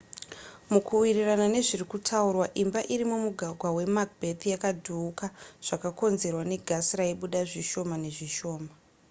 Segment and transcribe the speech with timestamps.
[0.71, 5.25] mukuwirirana nezviri kutaurwa imba iri mumugwagwa wemacbeth yakadhuuka
[5.65, 8.71] zvakakonzerwa negasi raibuda zvishona nezvishoma